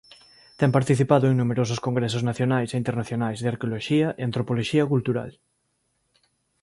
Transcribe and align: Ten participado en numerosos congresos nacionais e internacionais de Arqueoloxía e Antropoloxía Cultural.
Ten 0.59 0.75
participado 0.77 1.25
en 1.27 1.37
numerosos 1.41 1.83
congresos 1.87 2.25
nacionais 2.29 2.69
e 2.71 2.79
internacionais 2.81 3.39
de 3.39 3.49
Arqueoloxía 3.53 4.07
e 4.19 4.21
Antropoloxía 4.27 4.83
Cultural. 4.93 5.31